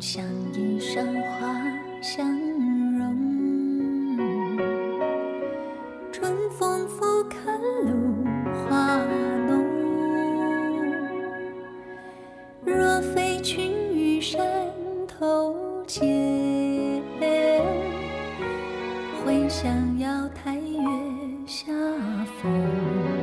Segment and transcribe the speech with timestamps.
[0.00, 1.54] 像一山花
[2.00, 2.26] 相
[2.96, 4.16] 融，
[6.10, 8.24] 春风拂看露
[8.64, 8.96] 花
[9.46, 9.62] 浓。
[12.64, 14.40] 若非群玉山
[15.06, 15.54] 头
[15.86, 16.08] 见，
[19.22, 20.80] 会向瑶台月
[21.46, 21.70] 下
[22.40, 23.19] 逢。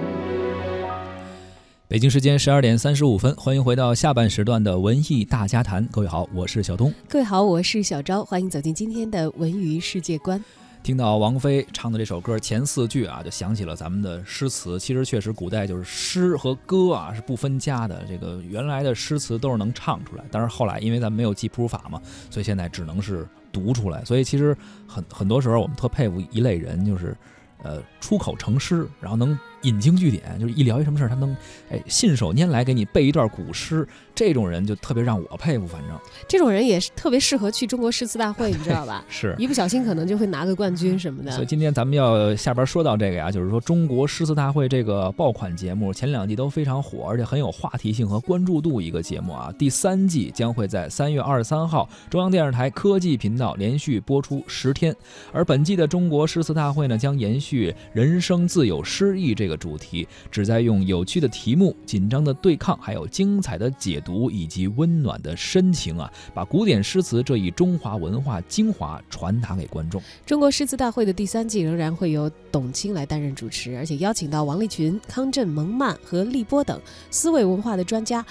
[1.89, 5.87] 北京时间十二点三十五分，欢迎回到下半时段的文艺大家谈。
[5.87, 6.93] 各位好，我是小东。
[7.07, 10.43] 各位好，我是小昭，欢迎走进今天的文娱世界观。
[10.83, 14.77] 听到王菲唱的这首歌前四句啊，就想起了咱们的诗词。
[14.77, 18.03] 其实确实，古代就是诗和歌啊是不分家的。
[18.05, 24.03] 这个原来的诗词都是能唱出来，但是后来因为咱们没有记谱法嘛，所以现在只能是读出来。
[24.03, 24.53] 所以其实
[24.85, 27.15] 很很多时候，我们特佩服一类人，就是
[27.63, 29.39] 呃出口成诗，然后能。
[29.63, 31.35] 引经据典，就是一聊一什么事儿，他能
[31.69, 35.65] 哎信手拈来给你背一段古诗，这种人就特别让我佩服。
[35.67, 35.97] 反正
[36.27, 39.03] 这种人也是特别适合去中国诗词大会，你知道吧？
[39.09, 41.31] 是一不小心可能就会拿个冠军什么的。
[41.31, 49.53] 所以今天咱们要下边说到这个呀，就是说中国诗词大会这个爆款节目，前两季都非常火，而且很有话题性和关注度一个节目啊。
[49.57, 54.95] 第三季将会在三月二十三号中央电视台科技频道连续播出十天，
[55.31, 60.05] 而本季的中国诗词大会呢，将延续“人生自有诗意”这这个主题。
[60.29, 70.01] 旨在用有趣的题目、紧张的对抗，还有精彩的解读以及温暖的深情啊，把古典诗词这一中华文化精华传达给观众。
[70.25, 76.77] 中国诗词大会的第三季仍然会由董卿来担任主持，而且邀请到王立群、康震、蒙曼和立波等
[77.09, 78.25] 思维文化的专家。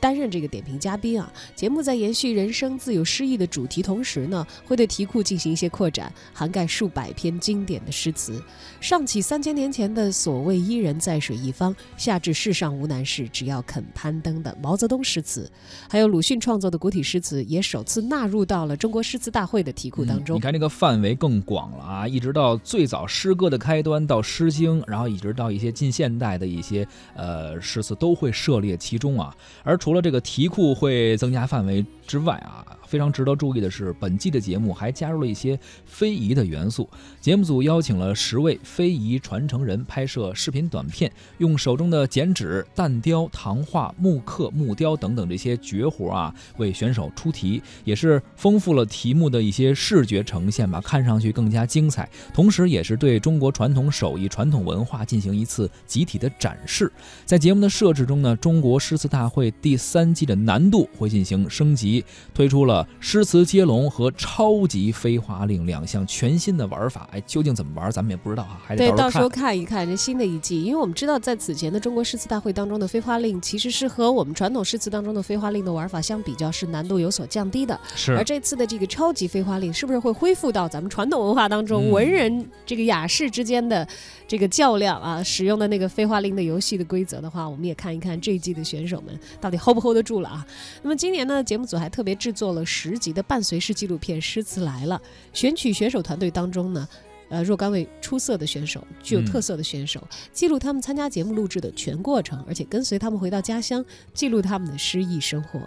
[0.00, 8.42] 担任这个点评嘉宾啊，节目在延续“人生自有诗意”的主题同时呢，会对题库进行一些扩展，涵盖数百篇经典的诗词，
[8.80, 15.50] 上起三千年前的所谓“伊人在水一方”，下至“世上无难事，只要肯攀登”的毛泽东诗词，
[15.88, 20.36] 还有鲁迅创作的古体诗词，也首次纳入到了中国诗词大会的题库当中。
[20.36, 30.02] 你看这个范围更广了啊，一直到最早诗歌的开端到《诗经》，然后一直到一些近现代的一些呃诗词都会涉猎其中啊，而除了。
[30.06, 32.75] 这个题库会增加范围之外啊。
[32.86, 36.88] 非常值得注意的是，本季的节目还加入了一些非遗的元素。
[37.20, 52.08] 节目组邀请了十位非遗传承人拍摄视频短片，用手中的剪纸、蛋雕、糖画、木刻、木雕等等这些绝活啊，为选手出题，也是丰富了题目的一些视觉呈现吧，看上去更加精彩。
[52.32, 56.90] 同时，也是对中国传统手艺、传统文化进行一次集体的展示。
[57.24, 62.75] 在节目的设置中呢，中国诗词大会第三季的难度会进行升级，推出了。
[62.98, 70.62] 诗词接龙和超级飞花令两项全新的玩法，哎，究竟怎么玩，咱们也不知道啊，还得到时候看一看这新的一季。
[70.62, 77.78] 因为我们知道，在此前的中国诗词大会当中的飞花令，其实是和我们传统诗词当中的飞花令的玩法相比较，是难度有所降低的。
[77.94, 78.16] 是。
[78.16, 83.86] 而这次的这个超级飞花令，是不是会恢复到咱们传统文化当中文人这个雅士之间的
[84.26, 90.46] 这个较量啊，使用的那个飞花令的游戏的规则的话，我们也看一看这一季的选手们到底 hold 不 hold 得住了啊？
[90.82, 92.65] 那么今年呢，节目组还特别制作了。
[92.66, 95.00] 十集的伴随式纪录片《诗词来了》，
[95.32, 96.88] 选取选手团队当中呢，
[97.28, 105.58] 呃，若干位出色的选手，具有特色的选手，记录他们参加节目录制的全过程，而且跟随他们回到家乡，记录他们的诗意生活。《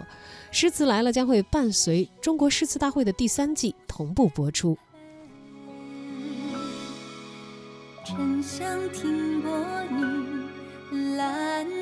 [0.50, 4.76] 诗词来了》将会伴随中国诗词大会的第三季同步播出。
[8.04, 9.50] 沉香听过
[10.90, 11.79] 你，兰。